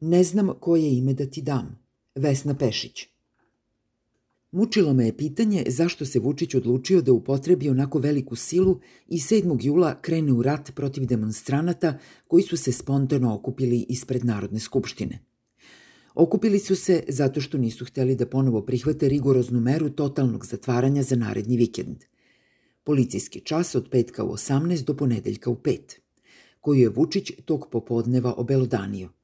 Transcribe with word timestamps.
Ne 0.00 0.24
znam 0.24 0.50
koje 0.60 0.96
ime 0.96 1.14
da 1.14 1.26
ti 1.26 1.42
dam. 1.42 1.78
Vesna 2.14 2.54
Pešić. 2.54 3.06
Mučilo 4.50 4.92
me 4.94 5.06
je 5.06 5.16
pitanje 5.16 5.64
zašto 5.68 6.06
se 6.06 6.18
Vučić 6.18 6.54
odlučio 6.54 7.02
da 7.02 7.12
upotrebi 7.12 7.68
onako 7.68 7.98
veliku 7.98 8.36
silu 8.36 8.80
i 9.08 9.18
7. 9.18 9.58
jula 9.60 10.00
krene 10.00 10.32
u 10.32 10.42
rat 10.42 10.70
protiv 10.74 11.06
demonstranata 11.06 11.98
koji 12.28 12.42
su 12.42 12.56
se 12.56 12.72
spontano 12.72 13.34
okupili 13.34 13.86
ispred 13.88 14.24
Narodne 14.24 14.58
skupštine. 14.58 15.18
Okupili 16.14 16.58
su 16.58 16.76
se 16.76 17.04
zato 17.08 17.40
što 17.40 17.58
nisu 17.58 17.84
hteli 17.84 18.16
da 18.16 18.26
ponovo 18.26 18.62
prihvate 18.62 19.08
rigoroznu 19.08 19.60
meru 19.60 19.90
totalnog 19.90 20.46
zatvaranja 20.46 21.02
za 21.02 21.16
naredni 21.16 21.56
vikend. 21.56 22.04
Policijski 22.84 23.40
čas 23.40 23.74
od 23.74 23.88
petka 23.90 24.24
u 24.24 24.32
18 24.32 24.84
do 24.84 24.96
ponedeljka 24.96 25.50
u 25.50 25.56
5, 25.56 25.78
koju 26.60 26.80
je 26.80 26.88
Vučić 26.88 27.32
tog 27.44 27.68
popodneva 27.70 28.34
obelodanio 28.36 29.17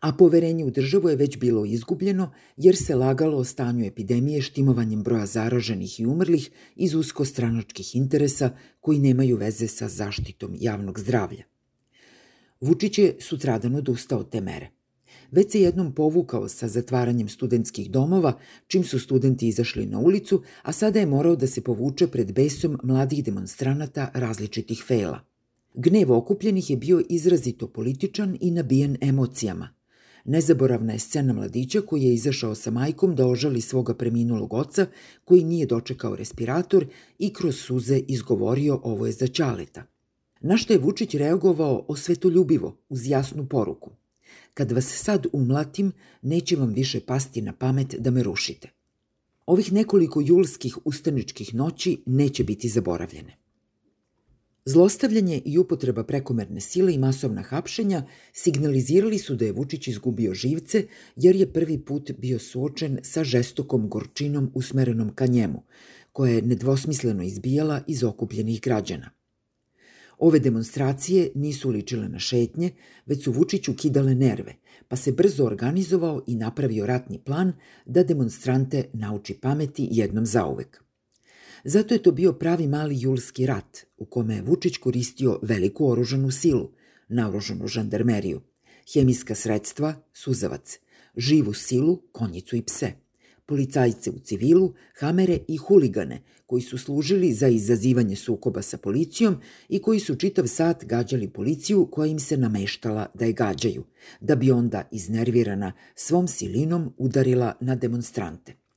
a 0.00 0.12
poverenje 0.12 0.64
u 0.64 0.70
državu 0.70 1.08
je 1.08 1.16
već 1.16 1.38
bilo 1.38 1.64
izgubljeno 1.64 2.32
jer 2.56 2.76
se 2.76 2.94
lagalo 2.94 3.38
o 3.38 3.44
stanju 3.44 3.86
epidemije 3.86 4.42
štimovanjem 4.42 5.02
broja 5.02 5.26
zaraženih 5.26 6.00
i 6.00 6.06
umrlih 6.06 6.50
iz 6.76 6.94
uskostranačkih 6.94 7.96
interesa 7.96 8.50
koji 8.80 8.98
nemaju 8.98 9.36
veze 9.36 9.68
sa 9.68 9.88
zaštitom 9.88 10.56
javnog 10.60 11.00
zdravlja. 11.00 11.44
Vučić 12.60 12.98
je 12.98 13.16
sutradan 13.20 13.74
odustao 13.74 14.24
te 14.24 14.40
mere. 14.40 14.70
Već 15.30 15.52
se 15.52 15.60
jednom 15.60 15.94
povukao 15.94 16.48
sa 16.48 16.68
zatvaranjem 16.68 17.28
studentskih 17.28 17.90
domova, 17.90 18.38
čim 18.66 18.84
su 18.84 18.98
studenti 18.98 19.48
izašli 19.48 19.86
na 19.86 19.98
ulicu, 19.98 20.42
a 20.62 20.72
sada 20.72 21.00
je 21.00 21.06
morao 21.06 21.36
da 21.36 21.46
se 21.46 21.60
povuče 21.60 22.06
pred 22.06 22.32
besom 22.32 22.78
mladih 22.82 23.24
demonstranata 23.24 24.10
različitih 24.14 24.84
fela. 24.86 25.20
Gnev 25.74 26.12
okupljenih 26.12 26.70
je 26.70 26.76
bio 26.76 27.02
izrazito 27.08 27.68
političan 27.68 28.38
i 28.40 28.50
nabijen 28.50 28.96
emocijama– 29.00 29.68
Nezaboravna 30.28 30.92
je 30.92 30.98
scena 30.98 31.32
mladića 31.32 31.80
koji 31.80 32.02
je 32.02 32.14
izašao 32.14 32.54
sa 32.54 32.70
majkom 32.70 33.14
da 33.14 33.26
ožali 33.26 33.60
svoga 33.60 33.94
preminulog 33.94 34.54
oca 34.54 34.86
koji 35.24 35.44
nije 35.44 35.66
dočekao 35.66 36.16
respirator 36.16 36.86
i 37.18 37.32
kroz 37.32 37.56
suze 37.56 37.98
izgovorio 38.08 38.80
ovo 38.82 39.06
je 39.06 39.12
za 39.12 39.26
Ćaleta. 39.26 39.86
Na 40.40 40.56
što 40.56 40.72
je 40.72 40.78
Vučić 40.78 41.14
reagovao 41.14 41.84
osvetoljubivo, 41.88 42.76
uz 42.88 43.06
jasnu 43.06 43.46
poruku. 43.48 43.90
Kad 44.54 44.72
vas 44.72 44.86
sad 44.86 45.26
umlatim, 45.32 45.92
neće 46.22 46.56
vam 46.56 46.72
više 46.72 47.00
pasti 47.00 47.42
na 47.42 47.52
pamet 47.52 47.94
da 47.98 48.10
me 48.10 48.22
rušite. 48.22 48.68
Ovih 49.46 49.72
nekoliko 49.72 50.20
julskih 50.20 50.78
ustaničkih 50.84 51.54
noći 51.54 52.02
neće 52.06 52.44
biti 52.44 52.68
zaboravljene. 52.68 53.47
Zlostavljanje 54.68 55.42
i 55.44 55.58
upotreba 55.58 56.02
prekomerne 56.04 56.60
sile 56.60 56.94
i 56.94 56.98
masovna 56.98 57.42
hapšenja 57.42 58.02
signalizirali 58.32 59.18
su 59.18 59.34
da 59.34 59.44
je 59.44 59.52
Vučić 59.52 59.88
izgubio 59.88 60.34
živce 60.34 60.86
jer 61.16 61.36
je 61.36 61.52
prvi 61.52 61.78
put 61.78 62.10
bio 62.18 62.38
suočen 62.38 62.98
sa 63.02 63.24
žestokom 63.24 63.88
gorčinom 63.88 64.50
usmerenom 64.54 65.14
ka 65.14 65.26
njemu, 65.26 65.62
koja 66.12 66.32
je 66.32 66.42
nedvosmisleno 66.42 67.22
izbijala 67.22 67.80
iz 67.86 68.04
okupljenih 68.04 68.60
građana. 68.60 69.10
Ove 70.18 70.38
demonstracije 70.38 71.30
nisu 71.34 71.70
ličile 71.70 72.08
na 72.08 72.18
šetnje, 72.18 72.70
već 73.06 73.24
su 73.24 73.32
Vučiću 73.32 73.74
kidale 73.74 74.14
nerve, 74.14 74.54
pa 74.88 74.96
se 74.96 75.12
brzo 75.12 75.44
organizovao 75.44 76.22
i 76.26 76.34
napravio 76.34 76.86
ratni 76.86 77.18
plan 77.18 77.52
da 77.86 78.02
demonstrante 78.02 78.84
nauči 78.92 79.34
pameti 79.34 79.88
jednom 79.90 80.26
zauvek. 80.26 80.87
Zato 81.64 81.94
je 81.94 82.02
to 82.02 82.12
bio 82.12 82.32
pravi 82.32 82.66
mali 82.66 83.00
julski 83.00 83.46
rat 83.46 83.78
u 83.96 84.04
kome 84.04 84.34
je 84.34 84.42
Vučić 84.42 84.76
koristio 84.76 85.38
veliku 85.42 85.90
oružanu 85.90 86.30
silu, 86.30 86.70
naoružanu 87.08 87.66
žandarmeriju, 87.66 88.40
hemijska 88.94 89.34
sredstva, 89.34 89.94
suzavac, 90.12 90.78
živu 91.16 91.52
silu, 91.52 92.02
konjicu 92.12 92.56
i 92.56 92.62
pse, 92.62 92.92
policajce 93.46 94.10
u 94.10 94.18
civilu, 94.18 94.74
hamere 94.98 95.38
i 95.48 95.56
huligane 95.56 96.22
koji 96.46 96.62
su 96.62 96.78
služili 96.78 97.32
za 97.32 97.48
izazivanje 97.48 98.16
sukoba 98.16 98.62
sa 98.62 98.78
policijom 98.78 99.36
i 99.68 99.82
koji 99.82 100.00
su 100.00 100.16
čitav 100.16 100.46
sat 100.46 100.84
gađali 100.84 101.28
policiju 101.28 101.88
koja 101.90 102.06
im 102.06 102.18
se 102.18 102.36
nameštala 102.36 103.06
da 103.14 103.24
je 103.24 103.32
gađaju, 103.32 103.84
da 104.20 104.36
bi 104.36 104.50
onda 104.50 104.88
iznervirana 104.90 105.72
svom 105.94 106.28
silinom 106.28 106.94
udarila 106.98 107.54
na 107.60 107.74
demonstrante. 107.74 108.67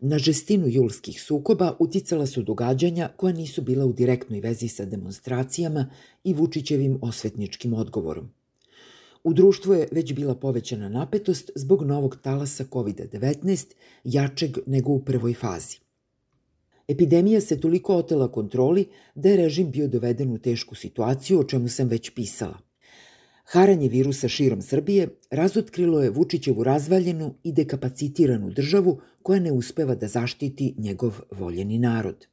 Na 0.00 0.18
žestinu 0.18 0.68
julskih 0.68 1.22
sukoba 1.22 1.76
uticala 1.78 2.26
su 2.26 2.42
događanja 2.42 3.08
koja 3.16 3.34
nisu 3.34 3.62
bila 3.62 3.86
u 3.86 3.92
direktnoj 3.92 4.40
vezi 4.40 4.68
sa 4.68 4.84
demonstracijama 4.84 5.90
i 6.24 6.34
Vučićevim 6.34 6.98
osvetničkim 7.02 7.74
odgovorom. 7.74 8.30
U 9.24 9.32
društvu 9.32 9.74
je 9.74 9.88
već 9.92 10.12
bila 10.12 10.34
povećana 10.34 10.88
napetost 10.88 11.50
zbog 11.54 11.82
novog 11.82 12.16
talasa 12.22 12.64
COVID-19, 12.64 13.66
jačeg 14.04 14.58
nego 14.66 14.92
u 14.92 15.04
prvoj 15.04 15.34
fazi. 15.34 15.78
Epidemija 16.88 17.40
se 17.40 17.60
toliko 17.60 17.96
otela 17.96 18.32
kontroli 18.32 18.86
da 19.14 19.28
je 19.28 19.36
režim 19.36 19.70
bio 19.70 19.88
doveden 19.88 20.32
u 20.32 20.38
tešku 20.38 20.74
situaciju, 20.74 21.40
o 21.40 21.44
čemu 21.44 21.68
sam 21.68 21.88
već 21.88 22.10
pisala– 22.10 22.58
Haranje 23.44 23.88
virusa 23.88 24.28
širom 24.28 24.62
Srbije 24.62 25.08
razotkrilo 25.30 26.02
je 26.02 26.10
Vučićevu 26.10 26.64
razvaljenu 26.64 27.34
i 27.42 27.52
dekapacitiranu 27.52 28.50
državu 28.50 29.00
koja 29.22 29.40
ne 29.40 29.52
uspeva 29.52 29.94
da 29.94 30.08
zaštiti 30.08 30.74
njegov 30.78 31.18
voljeni 31.30 31.78
narod. 31.78 32.26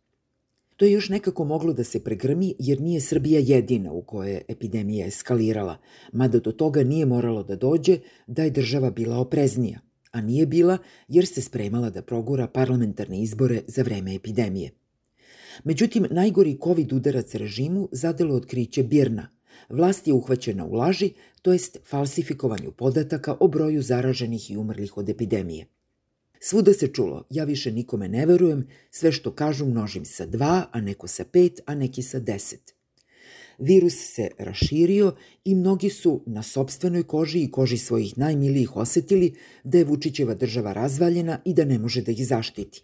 To 0.78 0.86
je 0.86 0.92
još 0.92 1.10
nekako 1.10 1.46
moglo 1.46 1.74
da 1.74 1.84
se 1.84 2.04
pregrmi 2.04 2.56
jer 2.60 2.82
nije 2.82 3.02
Srbija 3.02 3.40
jedina 3.40 3.92
u 3.92 4.02
kojoj 4.02 4.32
je 4.32 4.42
epidemija 4.48 5.08
eskalirala, 5.08 5.78
mada 6.14 6.40
do 6.40 6.52
toga 6.52 6.84
nije 6.84 7.06
moralo 7.06 7.44
da 7.44 7.56
dođe 7.56 8.00
da 8.28 8.44
je 8.44 8.50
država 8.50 8.92
bila 8.92 9.18
opreznija, 9.18 9.80
a 10.12 10.22
nije 10.22 10.46
bila 10.46 10.78
jer 11.08 11.28
se 11.28 11.42
spremala 11.42 11.90
da 11.90 12.02
progura 12.02 12.48
parlamentarne 12.48 13.22
izbore 13.22 13.62
za 13.68 13.84
vreme 13.84 14.16
epidemije. 14.16 14.72
Međutim, 15.64 16.08
najgori 16.12 16.58
COVID 16.64 16.94
udarac 16.94 17.36
režimu 17.36 17.90
zadelo 17.92 18.36
otkriće 18.36 18.84
Birna– 18.84 19.30
vlast 19.70 20.08
je 20.08 20.14
uhvaćena 20.14 20.66
u 20.66 20.74
laži, 20.74 21.14
to 21.42 21.54
jest 21.54 21.78
falsifikovanju 21.86 22.72
podataka 22.72 23.36
o 23.40 23.48
broju 23.48 23.82
zaraženih 23.82 24.52
i 24.52 24.58
umrlih 24.58 24.98
od 24.98 25.10
epidemije. 25.10 25.66
Svuda 26.40 26.74
se 26.74 26.88
čulo, 26.88 27.24
ja 27.30 27.44
više 27.44 27.72
nikome 27.72 28.08
ne 28.08 28.26
verujem, 28.26 28.68
sve 28.92 29.12
što 29.12 29.32
kažu 29.32 29.66
množim 29.66 30.06
sa 30.06 30.26
dva, 30.26 30.66
a 30.72 30.82
neko 30.82 31.08
sa 31.08 31.24
pet, 31.24 31.62
a 31.66 31.76
neki 31.76 32.02
sa 32.02 32.20
deset. 32.20 32.74
Virus 33.58 33.94
se 33.94 34.30
raširio 34.38 35.16
i 35.46 35.56
mnogi 35.56 35.90
su 35.90 36.24
na 36.26 36.44
sobstvenoj 36.44 37.04
koži 37.04 37.40
i 37.40 37.52
koži 37.52 37.78
svojih 37.78 38.18
najmilijih 38.18 38.76
osetili 38.76 39.36
da 39.64 39.78
je 39.78 39.86
Vučićeva 39.86 40.34
država 40.34 40.74
razvaljena 40.74 41.40
i 41.46 41.54
da 41.54 41.66
ne 41.66 41.80
može 41.80 42.02
da 42.02 42.12
ih 42.12 42.28
zaštiti. 42.28 42.84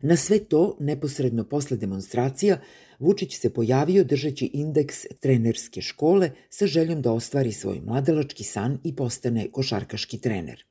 Na 0.00 0.16
sve 0.16 0.38
to, 0.38 0.76
neposredno 0.80 1.44
posle 1.44 1.76
demonstracija, 1.76 2.60
Vučić 2.98 3.38
se 3.38 3.50
pojavio 3.50 4.04
držeći 4.04 4.50
indeks 4.52 5.06
trenerske 5.20 5.80
škole 5.80 6.30
sa 6.50 6.66
željom 6.66 7.02
da 7.02 7.12
ostvari 7.12 7.52
svoj 7.52 7.80
mladalački 7.80 8.44
san 8.44 8.78
i 8.84 8.96
postane 8.96 9.48
košarkaški 9.52 10.18
trener. 10.18 10.64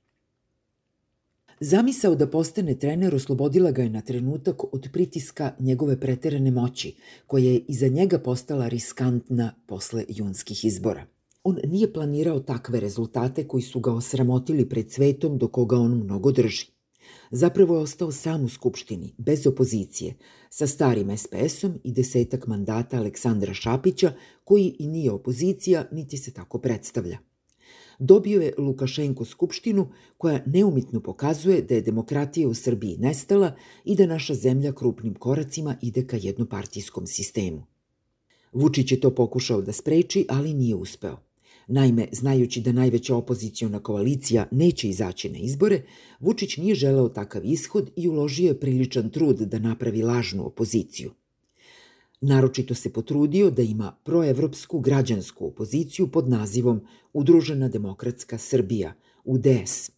Zamisao 1.60 2.16
da 2.16 2.28
postane 2.28 2.76
trener 2.76 3.16
oslobodila 3.16 3.72
ga 3.72 3.84
je 3.84 3.90
na 3.90 4.02
trenutak 4.02 4.74
od 4.74 4.90
pritiska 4.94 5.56
njegove 5.60 6.00
preterane 6.00 6.52
moći, 6.52 6.96
koja 7.28 7.44
je 7.44 7.60
iza 7.68 7.88
njega 7.88 8.20
postala 8.20 8.68
riskantna 8.68 9.54
posle 9.68 10.06
junskih 10.10 10.66
izbora. 10.66 11.06
On 11.44 11.58
nije 11.64 11.94
planirao 11.94 12.40
takve 12.40 12.80
rezultate 12.80 13.48
koji 13.48 13.64
su 13.64 13.80
ga 13.80 13.92
osramotili 13.92 14.70
pred 14.70 14.92
svetom 14.92 15.38
do 15.38 15.48
koga 15.48 15.78
on 15.78 15.92
mnogo 16.04 16.32
drži. 16.32 16.79
Zapravo 17.32 17.76
je 17.76 17.82
ostao 17.82 18.12
sam 18.12 18.44
u 18.44 18.50
Skupštini, 18.50 19.14
bez 19.18 19.48
opozicije, 19.48 20.18
sa 20.50 20.68
starim 20.68 21.18
SPS-om 21.18 21.80
i 21.84 21.92
desetak 21.92 22.48
mandata 22.48 22.98
Aleksandra 22.98 23.54
Šapića, 23.54 24.14
koji 24.44 24.76
i 24.80 24.88
nije 24.88 25.12
opozicija, 25.12 25.88
niti 25.92 26.18
se 26.18 26.34
tako 26.34 26.60
predstavlja. 26.60 27.18
Dobio 28.00 28.42
je 28.42 28.54
Lukašenko 28.58 29.26
Skupštinu 29.26 29.88
koja 30.18 30.44
neumitno 30.46 31.02
pokazuje 31.02 31.62
da 31.62 31.76
je 31.76 31.82
demokratija 31.82 32.48
u 32.48 32.54
Srbiji 32.54 32.98
nestala 32.98 33.56
i 33.86 33.96
da 33.96 34.06
naša 34.06 34.34
zemlja 34.34 34.72
krupnim 34.72 35.14
koracima 35.14 35.76
ide 35.82 36.08
ka 36.08 36.18
jednopartijskom 36.22 37.08
sistemu. 37.08 37.64
Vučić 38.54 38.92
je 38.92 39.00
to 39.00 39.16
pokušao 39.16 39.62
da 39.62 39.72
spreči, 39.72 40.26
ali 40.30 40.54
nije 40.54 40.76
uspeo. 40.76 41.29
Naime, 41.72 42.08
znajući 42.12 42.62
da 42.62 42.72
najveća 42.72 43.16
opozicijona 43.16 43.80
koalicija 43.80 44.48
neće 44.52 44.90
izaći 44.90 45.30
na 45.30 45.38
izbore, 45.38 45.82
Vučić 46.20 46.58
nije 46.58 46.76
želeo 46.76 47.10
takav 47.10 47.46
ishod 47.46 47.92
i 47.96 48.08
uložio 48.08 48.48
je 48.48 48.60
priličan 48.60 49.10
trud 49.10 49.38
da 49.38 49.60
napravi 49.60 50.02
lažnu 50.02 50.46
opoziciju. 50.46 51.12
Naročito 52.22 52.76
se 52.76 52.94
potrudio 52.94 53.52
da 53.52 53.62
ima 53.62 53.96
proevropsku 54.04 54.80
građansku 54.80 55.48
opoziciju 55.48 56.08
pod 56.08 56.30
nazivom 56.30 56.82
Udružena 57.14 57.68
demokratska 57.68 58.38
Srbija, 58.38 58.94
UDS. 59.24 59.92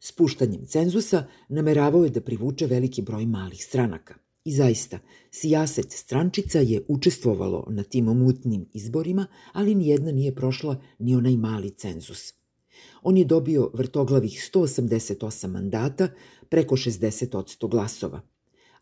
Spuštanjem 0.00 0.66
cenzusa 0.66 1.26
nameravao 1.48 2.04
je 2.04 2.10
da 2.10 2.20
privuče 2.20 2.66
veliki 2.66 3.02
broj 3.02 3.26
malih 3.26 3.64
stranaka. 3.64 4.14
I 4.44 4.52
zaista, 4.52 4.98
sijaset 5.30 5.92
strančica 5.92 6.58
je 6.58 6.84
učestvovalo 6.88 7.66
na 7.70 7.82
tim 7.82 8.04
mutnim 8.04 8.66
izborima, 8.72 9.26
ali 9.52 9.74
nijedna 9.74 10.12
nije 10.12 10.34
prošla 10.34 10.82
ni 10.98 11.14
onaj 11.16 11.36
mali 11.36 11.70
cenzus. 11.70 12.34
On 13.02 13.16
je 13.16 13.24
dobio 13.24 13.70
vrtoglavih 13.74 14.50
188 14.54 15.46
mandata, 15.46 16.08
preko 16.48 16.76
60 16.76 17.68
glasova. 17.68 18.20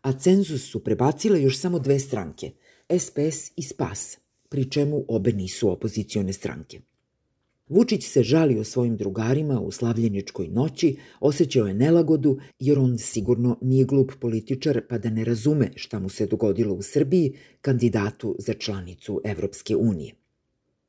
A 0.01 0.19
cenzus 0.19 0.71
su 0.71 0.83
prebacile 0.83 1.41
još 1.41 1.59
samo 1.59 1.79
dve 1.79 1.99
stranke, 1.99 2.51
SPS 2.99 3.51
i 3.55 3.61
SPAS, 3.61 4.17
pri 4.49 4.69
čemu 4.69 5.05
obe 5.07 5.31
nisu 5.31 5.71
opozicione 5.71 6.33
stranke. 6.33 6.81
Vučić 7.69 8.03
se 8.03 8.23
žalio 8.23 8.63
svojim 8.63 8.97
drugarima 8.97 9.59
u 9.59 9.71
slavljeničkoj 9.71 10.47
noći, 10.47 10.97
osjećao 11.19 11.67
je 11.67 11.73
nelagodu 11.73 12.37
jer 12.59 12.79
on 12.79 12.97
sigurno 12.97 13.57
nije 13.61 13.85
glup 13.85 14.11
političar 14.19 14.81
pa 14.89 14.97
da 14.97 15.09
ne 15.09 15.25
razume 15.25 15.71
šta 15.75 15.99
mu 15.99 16.09
se 16.09 16.25
dogodilo 16.25 16.73
u 16.73 16.81
Srbiji 16.81 17.33
kandidatu 17.61 18.35
za 18.39 18.53
članicu 18.53 19.21
Evropske 19.23 19.75
unije. 19.75 20.13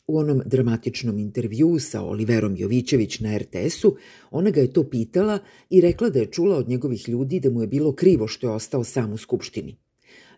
U 0.07 0.19
onom 0.19 0.43
dramatičnom 0.47 1.19
intervju 1.19 1.79
sa 1.79 2.03
Oliverom 2.03 2.57
Jovićević 2.57 3.21
na 3.21 3.39
RTS-u, 3.39 3.97
ona 4.31 4.51
ga 4.51 4.61
je 4.61 4.73
to 4.73 4.91
pitala 4.91 5.39
i 5.71 5.81
rekla 5.81 6.11
da 6.11 6.19
je 6.19 6.31
čula 6.31 6.57
od 6.57 6.69
njegovih 6.69 7.09
ljudi 7.09 7.41
da 7.41 7.51
mu 7.51 7.61
je 7.61 7.67
bilo 7.67 7.93
krivo 7.93 8.27
što 8.29 8.47
je 8.47 8.53
ostao 8.53 8.85
sam 8.85 9.13
u 9.13 9.17
Skupštini. 9.17 9.77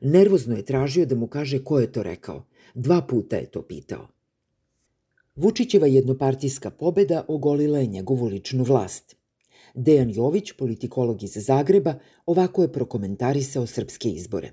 Nervozno 0.01 0.57
je 0.57 0.65
tražio 0.65 1.07
da 1.07 1.15
mu 1.15 1.27
kaže 1.27 1.65
ko 1.65 1.79
je 1.81 1.93
to 1.93 2.03
rekao. 2.03 2.47
Dva 2.75 3.01
puta 3.03 3.37
je 3.37 3.51
to 3.51 3.63
pitao. 3.63 4.16
Vučićeva 5.37 5.87
jednopartijska 5.87 6.71
pobeda 6.71 7.25
ogolila 7.29 7.79
je 7.79 7.87
njegovu 7.87 8.27
ličnu 8.27 8.65
vlast. 8.65 9.17
Dejan 9.75 10.11
Jović, 10.11 10.53
politikolog 10.53 11.23
iz 11.23 11.33
Zagreba, 11.35 11.95
ovako 12.27 12.63
je 12.63 12.73
prokomentarisao 12.73 13.67
srpske 13.67 14.09
izbore. 14.09 14.53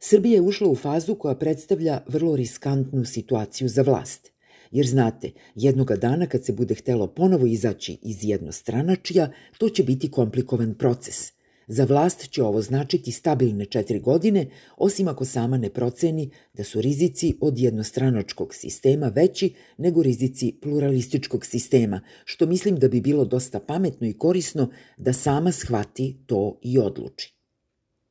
Srbija 0.00 0.34
je 0.34 0.40
ušla 0.40 0.68
u 0.68 0.76
fazu 0.76 1.14
koja 1.14 1.34
predstavlja 1.34 2.00
vrlo 2.08 2.36
riskantnu 2.36 3.04
situaciju 3.04 3.68
za 3.68 3.82
vlast. 3.82 4.32
Jer 4.70 4.86
znate, 4.86 5.30
jednoga 5.54 5.96
dana 5.96 6.26
kad 6.26 6.44
se 6.44 6.52
bude 6.52 6.74
htelo 6.74 7.06
ponovo 7.06 7.46
izaći 7.46 7.98
iz 8.02 8.24
jednostranačija, 8.24 9.32
to 9.58 9.68
će 9.68 9.82
biti 9.82 10.10
komplikovan 10.10 10.74
proces– 10.74 11.32
Za 11.66 11.84
vlast 11.84 12.30
će 12.30 12.42
ovo 12.42 12.62
značiti 12.62 13.12
stabilne 13.12 13.64
četiri 13.64 14.00
godine, 14.00 14.50
osim 14.76 15.08
ako 15.08 15.24
sama 15.24 15.58
ne 15.58 15.70
proceni 15.70 16.30
da 16.54 16.64
su 16.64 16.80
rizici 16.80 17.34
od 17.40 17.58
jednostranačkog 17.58 18.54
sistema 18.54 19.08
veći 19.08 19.54
nego 19.78 20.02
rizici 20.02 20.58
pluralističkog 20.62 21.46
sistema, 21.46 22.00
što 22.24 22.46
mislim 22.46 22.76
da 22.76 22.88
bi 22.88 23.00
bilo 23.00 23.24
dosta 23.24 23.60
pametno 23.60 24.06
i 24.06 24.12
korisno 24.12 24.70
da 24.96 25.12
sama 25.12 25.52
shvati 25.52 26.16
to 26.26 26.58
i 26.62 26.78
odluči. 26.78 27.34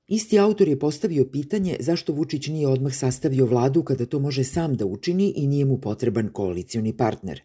Isti 0.07 0.39
autor 0.39 0.67
je 0.67 0.79
postavio 0.79 1.25
pitanje 1.25 1.77
zašto 1.79 2.13
Vučić 2.13 2.47
nije 2.47 2.67
odmah 2.67 2.95
sastavio 2.95 3.45
vladu 3.45 3.83
kada 3.83 4.05
to 4.05 4.19
može 4.19 4.43
sam 4.43 4.75
da 4.75 4.85
učini 4.85 5.33
i 5.35 5.47
nije 5.47 5.65
mu 5.65 5.77
potreban 5.77 6.29
koalicioni 6.33 6.97
partner. 6.97 7.41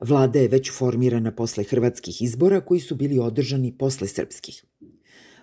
Vlada 0.00 0.38
je 0.38 0.48
već 0.48 0.70
formirana 0.72 1.32
posle 1.32 1.64
hrvatskih 1.64 2.22
izbora 2.22 2.60
koji 2.60 2.80
su 2.80 2.94
bili 2.96 3.18
održani 3.18 3.74
posle 3.78 4.08
srpskih. 4.08 4.64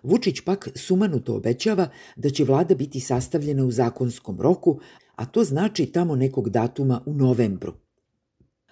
Vučić 0.03 0.41
pak 0.41 0.69
sumanuto 0.75 1.35
obećava 1.35 1.89
da 2.15 2.29
će 2.29 2.43
vlada 2.43 2.75
biti 2.75 2.99
sastavljena 2.99 3.65
u 3.65 3.71
zakonskom 3.71 4.41
roku, 4.41 4.79
a 5.15 5.25
to 5.25 5.43
znači 5.43 5.85
tamo 5.85 6.15
nekog 6.15 6.49
datuma 6.49 7.01
u 7.05 7.13
novembru. 7.13 7.73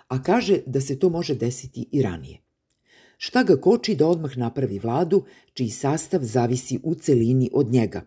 A 0.08 0.24
kaže 0.24 0.60
da 0.66 0.82
se 0.82 1.00
to 1.00 1.10
može 1.10 1.36
desiti 1.36 1.90
i 1.92 2.02
ranije. 2.02 2.42
Šta 3.18 3.44
ga 3.44 3.56
koči 3.56 3.96
da 3.96 4.08
odmah 4.08 4.38
napravi 4.38 4.80
vladu, 4.80 5.24
čiji 5.54 5.70
sastav 5.70 6.24
zavisi 6.24 6.80
u 6.84 6.96
celini 6.96 7.50
od 7.54 7.72
njega? 7.72 8.02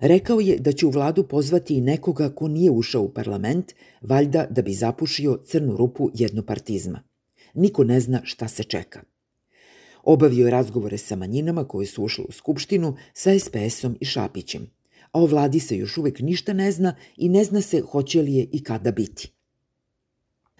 Rekao 0.00 0.40
je 0.40 0.58
da 0.58 0.72
će 0.72 0.86
u 0.86 0.90
vladu 0.90 1.28
pozvati 1.28 1.74
i 1.74 1.80
nekoga 1.80 2.30
ko 2.34 2.48
nije 2.48 2.70
ušao 2.70 3.02
u 3.02 3.08
parlament, 3.08 3.72
valjda 4.00 4.46
da 4.50 4.62
bi 4.62 4.72
zapušio 4.72 5.40
crnu 5.46 5.76
rupu 5.76 6.10
jednopartizma. 6.14 7.02
Niko 7.54 7.84
ne 7.84 8.00
zna 8.00 8.20
šta 8.24 8.48
se 8.48 8.64
čeka. 8.64 9.02
Obavio 10.04 10.44
je 10.44 10.50
razgovore 10.50 10.98
sa 10.98 11.16
manjinama 11.16 11.64
koje 11.64 11.86
su 11.86 12.04
ušle 12.04 12.24
u 12.28 12.32
Skupštinu, 12.32 12.96
sa 13.14 13.38
SPS-om 13.38 13.96
i 14.00 14.04
Šapićem. 14.04 14.70
A 15.12 15.20
o 15.20 15.26
vladi 15.26 15.60
se 15.60 15.76
još 15.76 15.98
uvek 15.98 16.18
ništa 16.20 16.52
ne 16.52 16.72
zna 16.72 16.96
i 17.16 17.28
ne 17.28 17.44
zna 17.44 17.60
se 17.60 17.80
hoće 17.80 18.22
li 18.22 18.34
je 18.34 18.48
i 18.52 18.64
kada 18.64 18.90
biti. 18.90 19.32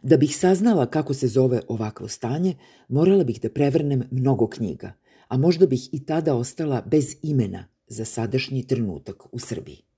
Da 0.03 0.17
bih 0.17 0.37
saznala 0.37 0.87
kako 0.87 1.15
se 1.15 1.29
zove 1.29 1.61
ovakvo 1.69 2.09
stanje, 2.09 2.55
morala 2.89 3.25
bih 3.25 3.41
da 3.41 3.51
prevrnem 3.51 4.03
mnogo 4.11 4.49
knjiga, 4.49 4.93
a 5.29 5.37
možda 5.37 5.67
bih 5.67 5.89
i 5.93 6.05
tada 6.05 6.35
ostala 6.35 6.83
bez 6.87 7.17
imena 7.23 7.65
za 7.87 8.05
sadašnji 8.05 8.67
trenutak 8.67 9.35
u 9.35 9.39
Srbiji. 9.39 9.90